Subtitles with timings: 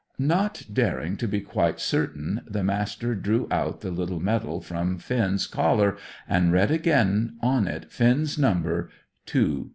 [0.17, 5.05] Not daring to be quite certain, the Master drew out the little medal from beside
[5.05, 5.95] Finn's collar,
[6.27, 8.89] and read again on it Finn's number:
[9.27, 9.69] 247.